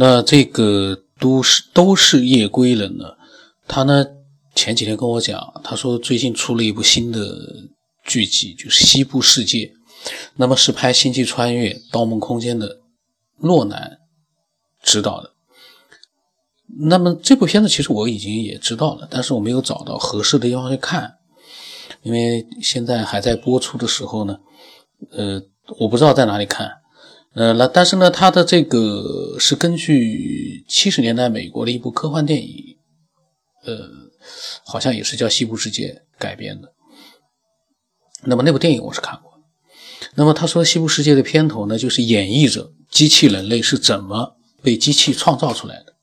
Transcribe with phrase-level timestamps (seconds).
[0.00, 3.16] 那这个都是都是夜归人呢，
[3.66, 4.06] 他呢
[4.54, 7.20] 前几天跟我讲，他说最近出了一部新的
[8.04, 9.58] 剧集，就是《西部世界》，
[10.36, 12.78] 那么是拍《星际穿越》《盗梦空间》的
[13.40, 13.98] 诺兰
[14.84, 15.32] 指导的。
[16.78, 21.12] 那么这部片子其实我已经也知道了，但是我没有找到合适的地方去看，
[22.02, 24.38] 因为现在还在播出的时候呢，
[25.10, 25.42] 呃，
[25.80, 26.70] 我不知道在哪里看，
[27.34, 32.76] 呃，那但是呢，它的这个是根据七十年代美国的一部科幻电影，
[33.64, 33.88] 呃，
[34.64, 36.72] 好像也是叫《西部世界》改编的。
[38.24, 39.28] 那么那部电影我是看过。
[40.14, 45.94] 那么他说，《西部世界》的片头呢，就是演绎着机器人类是怎么被机器创造出来的。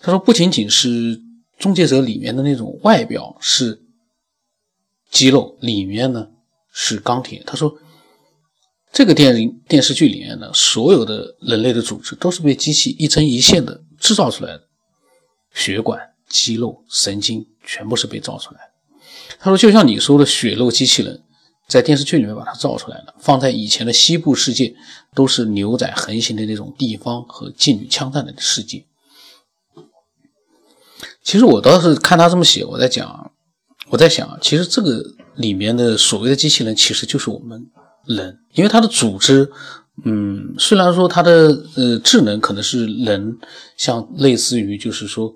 [0.00, 1.20] 他说：“不仅仅是
[1.58, 3.82] 终结者里面的那种外表是
[5.10, 6.28] 肌肉，里面呢
[6.72, 7.78] 是钢铁。”他说
[8.96, 14.62] ：“这个电影电视剧里面呢，所有的人类的组织都是被机器一针一线的制造出来的，
[15.52, 16.00] 血管、
[16.30, 18.70] 肌肉、神经全部是被造出来的。”
[19.38, 21.22] 他说：“就像你说的，血肉机器人
[21.68, 24.74] 在电视剧里面把它造出来了，放在以前的西部世界
[25.14, 28.86] 都是牛仔横行的那种地方和妓女枪战的世界。”
[31.22, 33.30] 其实我倒是看他这么写，我在讲，
[33.90, 37.66] 我在想，其实这个里面的所谓的机器人，其实就是我们
[38.06, 39.50] 人，因为它的组织，
[40.04, 43.38] 嗯，虽然说它的呃智能可能是人，
[43.76, 45.34] 像类似于就是说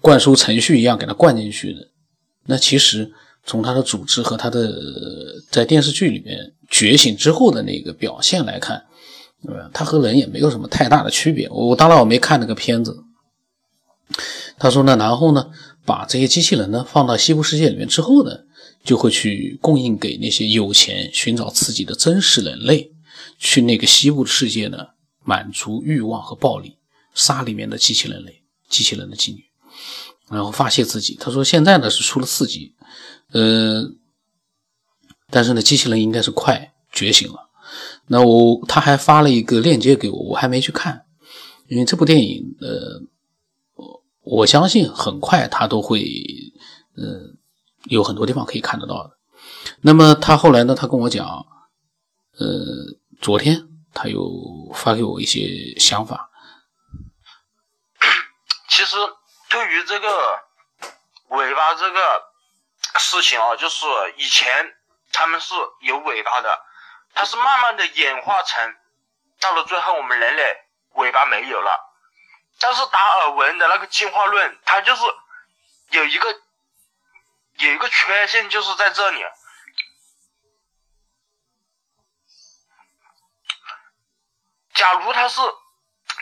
[0.00, 1.88] 灌输程序一样给它灌进去的，
[2.46, 3.10] 那其实
[3.44, 4.72] 从它的组织和它的
[5.50, 8.84] 在电视剧里面觉醒之后的那个表现来看，
[9.44, 9.70] 对吧？
[9.72, 11.48] 它和人也没有什么太大的区别。
[11.50, 13.04] 我当然我没看那个片子。
[14.58, 15.46] 他说呢，然后呢，
[15.84, 18.32] 把这些机器人呢放到西部世界里面之后呢，
[18.84, 22.92] 就会去供应给那些有钱寻找刺激的真实人类，
[23.38, 24.78] 去那个西部的世界呢
[25.24, 26.76] 满足欲望和暴力，
[27.14, 29.44] 杀里面的机器人类、机器人的妓女，
[30.30, 31.16] 然后发泄自己。
[31.20, 32.74] 他说现在呢是出了四集，
[33.32, 33.84] 呃，
[35.30, 37.48] 但是呢机器人应该是快觉醒了。
[38.06, 41.04] 那我他还发了一个链接给我，我还没去看，
[41.66, 43.02] 因为这部电影呃。
[44.30, 46.04] 我相信很快他都会，
[46.96, 47.34] 呃，
[47.88, 49.10] 有很多地方可以看得到的。
[49.82, 50.74] 那么他后来呢？
[50.74, 52.46] 他跟我讲，呃，
[53.20, 54.22] 昨天他又
[54.74, 56.30] 发给我一些想法。
[58.68, 58.96] 其实
[59.48, 60.08] 对于这个
[61.28, 62.00] 尾巴这个
[62.98, 64.48] 事情啊，就是以前
[65.12, 66.48] 他们是有尾巴的，
[67.14, 68.74] 它是慢慢的演化成，
[69.40, 70.42] 到了最后我们人类
[70.94, 71.70] 尾巴没有了。
[72.60, 75.02] 但是达尔文的那个进化论，它就是
[75.90, 76.28] 有一个
[77.58, 79.24] 有一个缺陷，就是在这里。
[84.74, 85.40] 假如它是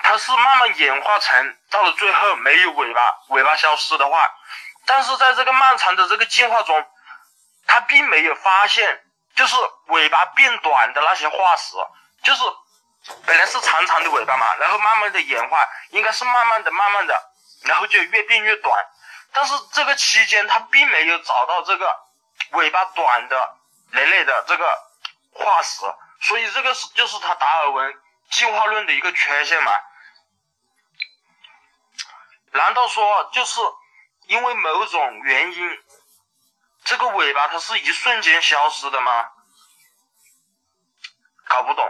[0.02, 4.30] 它是慢慢演化成到了最后没有尾巴，尾巴消失的话，
[4.84, 6.86] 但是在这个漫长的这个进化中，
[7.66, 9.04] 它并没有发现
[9.34, 9.56] 就是
[9.88, 11.76] 尾巴变短的那些化石，
[12.22, 12.42] 就是。
[13.24, 17.14] 本来是长长的尾巴嘛，然后慢慢的演化，应该是慢慢的、慢慢的，
[17.62, 18.84] 然后就越变越短。
[19.36, 21.94] 但是这个期间，他并没有找到这个
[22.52, 23.58] 尾巴短的
[23.90, 24.66] 人类的这个
[25.32, 25.84] 化石，
[26.22, 29.72] 所以这个是就是他达尔文进化论的一个缺陷嘛？
[32.52, 33.60] 难道说就是
[34.28, 35.84] 因为某种原因，
[36.82, 39.32] 这个尾巴它是一瞬间消失的吗？
[41.44, 41.86] 搞不懂。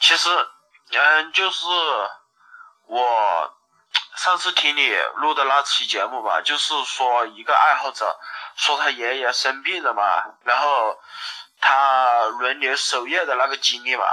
[0.00, 0.28] 其实，
[0.90, 1.64] 嗯，就是
[2.86, 3.56] 我
[4.16, 8.18] 上次听你录的那期节目吧，就是说一个爱好者
[8.56, 10.98] 说他爷爷生病了嘛，然后
[11.60, 14.04] 他轮流守夜的那个经历嘛。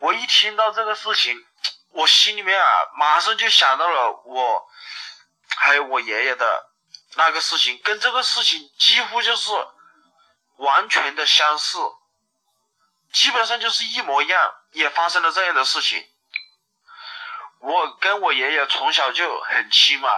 [0.00, 1.36] 我一听到这个事情，
[1.90, 4.66] 我心里面啊，马上就想到了我
[5.56, 6.70] 还有我爷爷的
[7.16, 9.50] 那个事情，跟这个事情几乎就是
[10.56, 11.78] 完全的相似。
[13.12, 16.06] 基本上就是一模一样，也发生了这样的事情。
[17.60, 20.08] 我跟我爷爷从小就很亲嘛，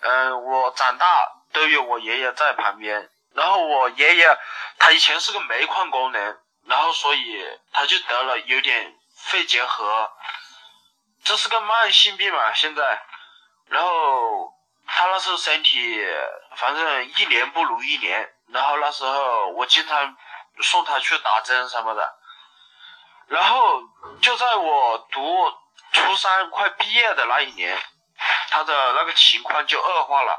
[0.00, 3.10] 嗯，我长大都有我爷爷在旁边。
[3.34, 4.38] 然后我爷爷
[4.78, 10.10] 他以前是个煤矿工人，然后所以他就得了有点肺结核，
[11.24, 12.52] 这是个慢性病嘛。
[12.54, 13.02] 现在，
[13.68, 14.52] 然后
[14.86, 16.04] 他那时候身体
[16.56, 20.16] 反正一年不如一年，然后那时候我经常。
[20.60, 22.14] 送他去打针什么的，
[23.26, 23.82] 然后
[24.22, 25.52] 就在我读
[25.94, 27.80] 初三快毕业的那一年，
[28.50, 30.38] 他的那个情况就恶化了。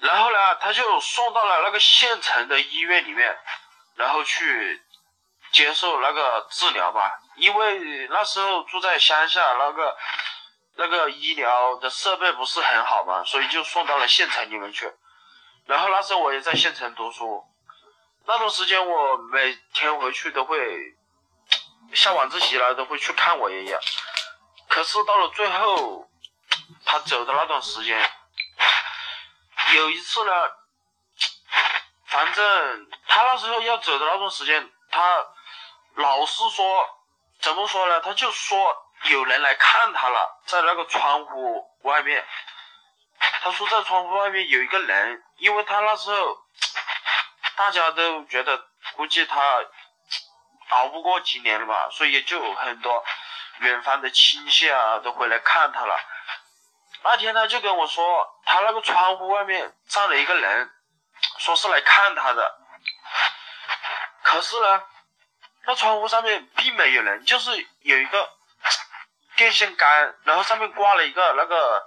[0.00, 3.38] 然后呢，他就送到了那个县城的医院里面，
[3.94, 4.82] 然后去
[5.52, 7.20] 接受那个治疗吧。
[7.36, 9.96] 因为那时候住在乡下，那个
[10.76, 14.90] 那个医疗的设备不是很好嘛，所以就送到了县城里面去。
[15.66, 17.44] 然后那时候我也在县城读书，
[18.26, 20.58] 那段时间我每天回去都会
[21.94, 23.78] 下晚自习了都会去看我爷爷。
[24.68, 26.08] 可是到了最后，
[26.84, 28.10] 他走的那段时间，
[29.74, 30.32] 有一次呢，
[32.06, 35.26] 反正他那时候要走的那段时间，他
[35.96, 36.88] 老是说，
[37.40, 38.00] 怎么说呢？
[38.00, 38.76] 他就说
[39.10, 42.26] 有人来看他了，在那个窗户外面。
[43.42, 46.38] 他说在窗户外面有一个人，因为他那时候
[47.56, 48.66] 大家都觉得
[48.96, 49.40] 估计他
[50.72, 53.04] 熬不过几年了吧，所以就有很多。
[53.58, 55.96] 远方的亲戚啊，都回来看他了。
[57.04, 60.70] 那天他就跟我说，他那个窗户外面站了一个人，
[61.38, 62.58] 说是来看他的。
[64.22, 64.82] 可是呢，
[65.66, 67.50] 那窗户上面并没有人，就是
[67.82, 68.28] 有一个
[69.36, 71.86] 电线杆，然后上面挂了一个那个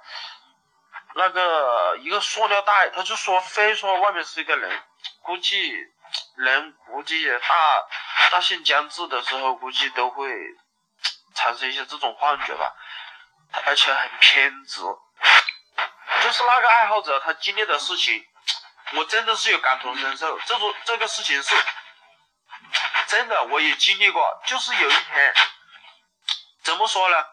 [1.15, 2.89] 那个一个塑料袋。
[2.89, 4.81] 他就说，非说外面是一个人，
[5.23, 5.73] 估计
[6.37, 7.83] 人估计大
[8.31, 10.29] 大限将至的时候，估计都会。
[11.37, 12.73] 产生一些这种幻觉吧，
[13.65, 14.79] 而且很偏执。
[16.23, 18.25] 就是那个爱好者他经历的事情，
[18.93, 20.39] 我真的是有感同身受。
[20.45, 21.53] 这种这个事情是
[23.07, 24.41] 真的，我也经历过。
[24.45, 25.33] 就是有一天，
[26.63, 27.25] 怎么说呢？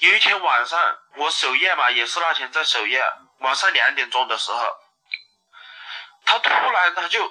[0.00, 3.02] 有一天晚上我守夜嘛，也是那天在守夜，
[3.38, 4.76] 晚上两点钟的时候，
[6.26, 7.26] 他突然他就，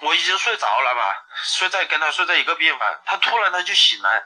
[0.00, 1.14] 我已经睡着了嘛，
[1.44, 4.24] 睡在跟他睡在一个病房，他突然他就醒来。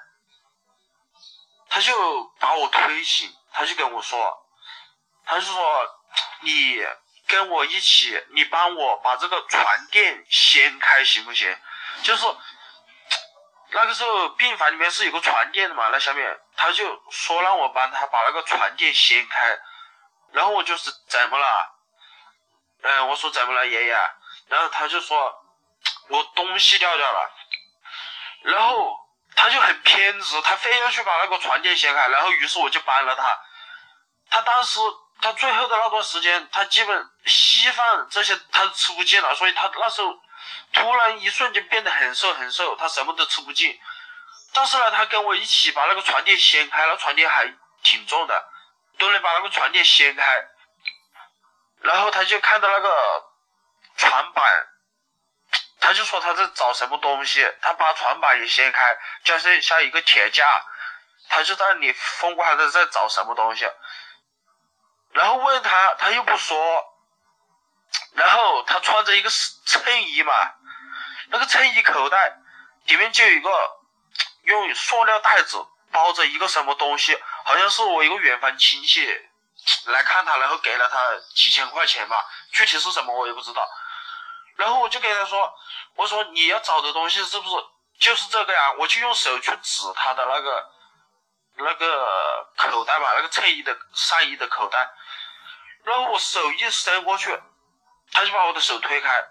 [1.70, 4.46] 他就把我推醒，他就跟我说，
[5.26, 5.94] 他就说
[6.40, 6.82] 你
[7.26, 11.55] 跟我一起，你帮我把这个床垫掀开行不行？
[12.02, 12.26] 就是
[13.70, 19.58] 那个时候病房里面是有个床垫的嘛，那下面他就说让我帮他把那个床垫掀开，
[20.32, 21.75] 然后我就是怎么了？
[22.81, 23.93] 嗯，我说怎么了，爷爷？
[24.49, 25.44] 然后他就说
[26.08, 27.31] 我东西掉掉了，
[28.43, 28.96] 然后。
[29.37, 33.38] 他就很偏执，他非要去把那个床垫掀开，然后于是我就搬了他。
[34.31, 34.81] 他当时
[35.20, 40.12] 他最后的那段时间，他基本稀饭这些他吃不进了，所以他那时候
[40.72, 43.78] 突然一瞬间变得很瘦很瘦，他什么都吃不进。
[44.52, 47.46] 但是呢，他跟我一起把那个床垫掀开，那床垫还
[47.84, 48.44] 挺重的，
[48.99, 50.49] 都能把那个床垫掀开。
[51.82, 53.25] 然后他就看到那个
[53.99, 54.66] 床板。
[55.88, 58.94] 他就说他在找什么东西，他把床板也掀开，
[59.25, 60.62] 加上下一个铁架，
[61.31, 63.67] 他就在那里疯狂的在找什么东西。
[65.14, 66.85] 然后问他，他又不说。
[68.12, 69.31] 然后他穿着一个
[69.64, 70.35] 衬衣嘛，
[71.31, 72.37] 那个衬衣口袋
[72.85, 73.50] 里面就有一个
[74.43, 75.56] 用塑料袋子
[75.90, 79.06] 包着一个什么东西，好像是我一个远房亲戚
[79.87, 80.99] 来看他，然后给了他
[81.35, 83.67] 几千块钱吧，具体是什么我也不知道。
[84.58, 85.55] 然后我就跟他说
[85.94, 87.56] ：“我说你要找的东西是不是
[88.00, 90.70] 就是这个呀？”我就用手去指他的那个
[91.58, 94.90] 那个口袋吧，那个衬衣的上衣的口袋。
[95.84, 97.40] 然后我手一伸过去，
[98.10, 99.25] 他就把我的手推开。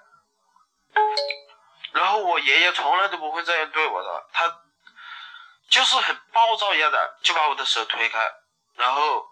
[1.91, 4.61] 然后我爷爷从来都不会这样对我的，他
[5.69, 8.33] 就是很暴躁一样的，就把我的手推开，
[8.75, 9.27] 然后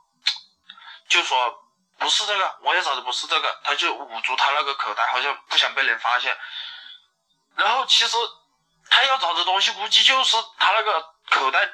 [1.07, 1.61] 就说。
[1.97, 6.37] 不是这个，我也找的不是这个，他就捂住他那个口袋，好像不想被人发现。
[7.55, 8.17] 然后其实
[8.89, 11.73] 他要找的东西，估计就是他那个口袋。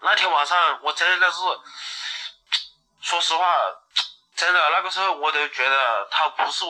[0.00, 1.38] 那天晚上我真的是，
[3.00, 3.52] 说实话，
[4.36, 6.64] 真的那个时候我都觉得他不是，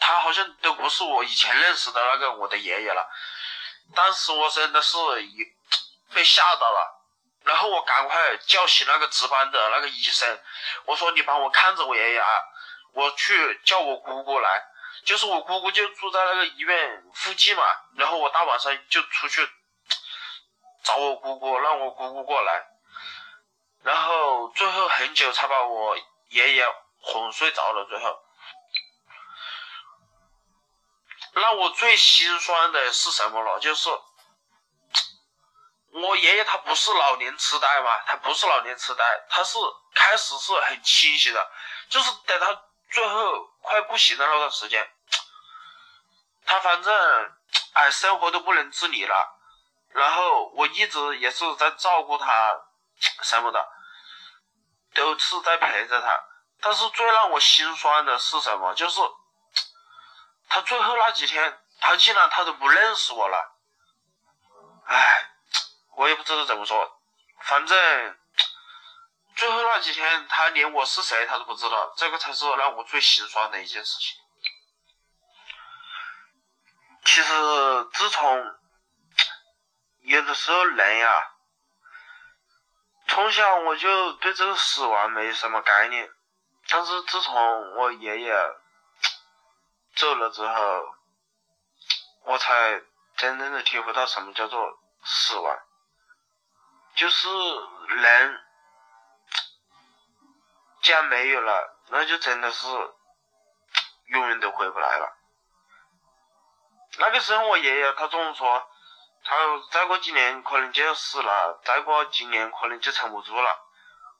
[0.00, 3.06] 他好像都不是我以前认识的那个我的爷爷了。
[3.94, 5.55] 当时我真的是一。
[6.16, 7.04] 被吓到了，
[7.44, 10.40] 然后我赶快叫醒那个值班的那个医生，
[10.86, 12.26] 我说你帮我看着我爷爷啊，
[12.94, 14.64] 我去叫我姑姑来，
[15.04, 17.62] 就是我姑姑就住在那个医院附近嘛，
[17.98, 19.46] 然后我大晚上就出去
[20.82, 22.66] 找我姑姑，让我姑姑过来，
[23.82, 25.98] 然后最后很久才把我
[26.30, 26.66] 爷爷
[27.02, 27.84] 哄睡着了。
[27.90, 28.18] 最后，
[31.34, 33.60] 让我最心酸的是什么了？
[33.60, 33.90] 就是。
[36.02, 39.58] 我爷爷他不是老年痴呆嘛，他不是老年痴呆，他是
[39.94, 41.50] 开始是很清醒的，
[41.88, 44.86] 就是等他最后快不行的那段时间，
[46.44, 47.32] 他反正
[47.72, 49.38] 哎生活都不能自理了，
[49.90, 52.60] 然后我一直也是在照顾他
[53.22, 53.66] 什么的，
[54.94, 56.24] 都是在陪着他，
[56.60, 58.74] 但是最让我心酸的是什么？
[58.74, 59.00] 就是
[60.48, 63.56] 他最后那几天，他竟然他都不认识我了。
[64.86, 65.30] 哎，
[66.16, 67.00] 不知道怎么说，
[67.40, 68.18] 反正
[69.34, 74.16] 最后那几天，他连我是谁他都不知道，这个才是让我最心酸的一件事情。
[77.04, 77.32] 其实
[77.92, 78.58] 自从
[80.00, 81.32] 有的时候人呀，
[83.08, 86.10] 从小我就对这个死亡没什么概念，
[86.68, 88.34] 但是自从我爷爷
[89.94, 90.94] 走了之后，
[92.24, 92.82] 我才
[93.16, 95.58] 真正的体会到什么叫做死亡，
[96.96, 97.28] 就是
[97.88, 98.44] 人
[100.82, 102.66] 既然没有了，那就真的是
[104.06, 105.16] 永远都回不来了。
[106.98, 108.70] 那个时候，我爷爷他总说，
[109.22, 109.36] 他
[109.70, 113.62] 再过几年可能就要死了，再过几年可能就撑不住了。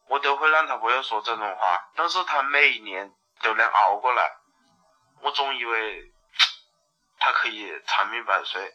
[0.09, 4.37] 我都会让他不要说这种话，但是他每一年都能熬过来。
[5.23, 6.13] 我总以为
[7.19, 8.75] 他可以长命百岁，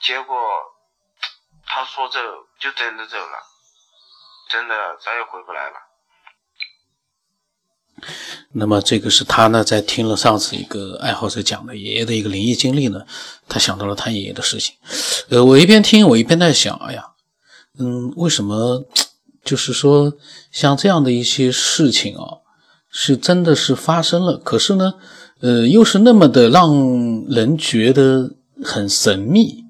[0.00, 0.75] 结果
[1.66, 2.18] 他说走
[2.58, 3.38] 就真的走了，
[4.50, 5.74] 真的再也回不来了。
[8.52, 13.00] 那么这个是他呢，在听了上次一个爱好者讲的爷爷的一个灵异经历呢，
[13.48, 14.76] 他想到了他爷爷的事情。
[15.28, 17.12] 呃，我一边听，我一边在想，哎呀，
[17.78, 18.86] 嗯，为什么
[19.44, 20.12] 就是说
[20.50, 22.40] 像这样的一些事情啊，
[22.90, 24.94] 是真的是发生了，可是呢，
[25.40, 29.65] 呃，又是那么的让人觉得很神秘。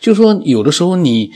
[0.00, 1.30] 就是说，有的时候你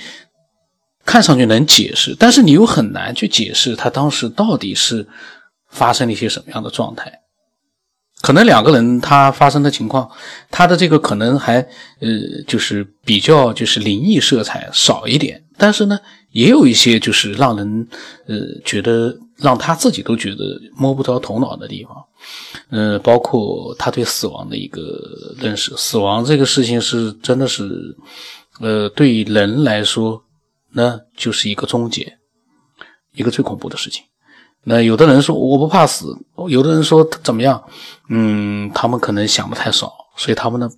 [1.05, 5.07] 看上去能解释，但是你又很难去解释他当时到底是。
[5.71, 7.13] 发生了一些什么样的状态？
[8.23, 10.11] 可能两个人他发生的情况，
[10.51, 11.57] 他的这个可能还
[12.01, 12.09] 呃，
[12.47, 17.87] 就是比较就是灵异色彩少一点，但是呢，也有一些就是让人
[18.29, 22.05] 呃觉得让他自己都觉得摸不着头脑的地方，
[22.71, 24.83] 呃，包括他对死亡的一个
[25.39, 27.97] 认识，死亡这个事情是真的是
[28.59, 30.21] 呃对人来说，
[30.73, 32.19] 那就是一个终结，
[33.13, 34.03] 一个最恐怖的事情。
[34.65, 36.13] 那有的人说我不怕死，
[36.49, 37.63] 有的人说怎么样？
[38.09, 40.69] 嗯，他们可能想的太少，所以他们呢，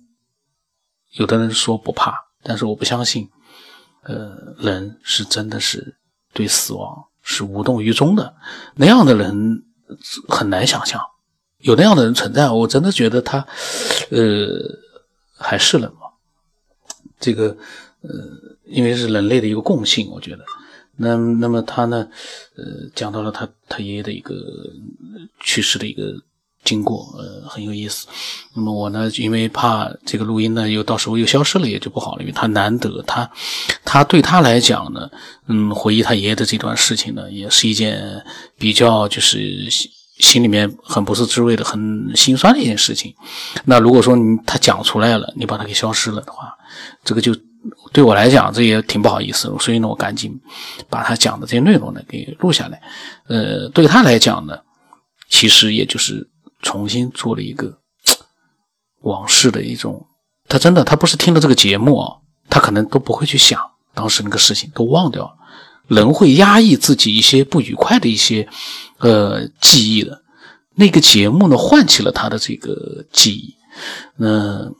[1.13, 2.13] 有的人说不怕，
[2.43, 3.27] 但是我不相信，
[4.03, 5.97] 呃，人是真的是
[6.31, 8.35] 对死亡是无动于衷的，
[8.75, 9.63] 那样的人
[10.27, 11.01] 很难想象，
[11.59, 13.47] 有那样的人存在，我真的觉得他，
[14.09, 14.49] 呃，
[15.37, 16.11] 还是人吗？
[17.19, 17.55] 这个，
[18.01, 18.09] 呃，
[18.65, 20.43] 因为是人类的一个共性，我觉得。
[20.97, 22.09] 那那么他呢？
[22.57, 24.35] 呃，讲到了他他爷爷的一个
[25.39, 26.03] 去世的一个
[26.63, 28.07] 经过，呃，很有意思。
[28.53, 32.21] 那么我呢，因为怕这个录音呢又到时候又消失了，也就不好了。
[32.21, 33.29] 因为他难得，他
[33.83, 35.09] 他对他来讲呢，
[35.47, 38.23] 嗯，回忆他爷爷的这段事情呢，也是一件
[38.57, 39.89] 比较就是心
[40.19, 43.13] 心里面很不是滋味的、很心酸的一件事情。
[43.65, 46.53] 那如果说你他讲出来了，你把他给消失了的话，
[47.03, 47.35] 这个就。
[47.93, 50.33] 对我来讲，这也挺不好意思，所以呢，我赶紧
[50.89, 52.81] 把他讲的这些内容呢给录下来。
[53.27, 54.57] 呃，对他来讲呢，
[55.29, 56.27] 其实也就是
[56.61, 57.79] 重新做了一个
[59.01, 60.05] 往事的一种。
[60.47, 62.17] 他真的，他不是听了这个节目啊，
[62.49, 63.59] 他可能都不会去想
[63.93, 65.33] 当时那个事情，都忘掉了。
[65.87, 68.47] 人会压抑自己一些不愉快的一些
[68.99, 70.21] 呃记忆的，
[70.75, 73.55] 那个节目呢，唤起了他的这个记忆。
[74.17, 74.71] 那。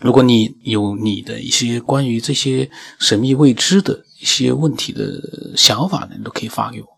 [0.00, 2.68] 如果你有你的一些关于这些
[2.98, 6.88] 神秘未知的一些问题的想法呢，你都可以发给我。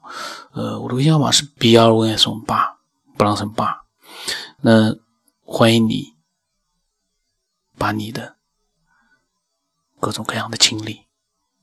[0.55, 2.79] 呃，我的微信号码是 b r o s 八，
[3.19, 3.84] 布朗森八。
[4.67, 4.97] 那
[5.45, 6.17] 欢迎你
[7.77, 8.39] 把你的
[10.01, 11.05] 各种各样的经历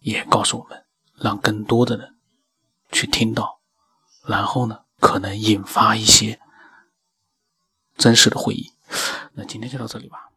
[0.02, 2.16] 也告诉我们，让更多的人
[2.92, 3.60] 去听到，
[4.24, 6.40] 然后呢，可能引发一些
[7.98, 8.72] 真实的回忆。
[9.34, 10.31] 那今天就到这里吧。